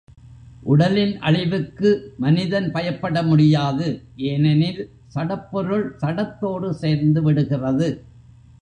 உடலின் 0.63 1.19
அழிவுக்கு 1.19 1.89
மனிதன் 2.17 2.71
பயப்பட 2.71 3.23
முடியாது 3.23 3.87
ஏனெனில் 4.31 4.81
சடப்பொருள் 5.07 5.85
சடத்தோடு 6.01 6.69
சேர்ந்து 6.73 7.21
விடுகிறது. 7.21 7.89